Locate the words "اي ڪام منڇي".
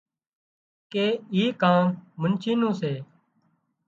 1.33-2.53